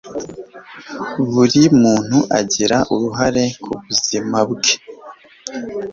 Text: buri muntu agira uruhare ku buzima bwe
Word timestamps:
buri 1.31 1.61
muntu 1.81 2.17
agira 2.39 2.77
uruhare 2.93 3.43
ku 3.63 3.71
buzima 3.83 4.39
bwe 4.49 4.73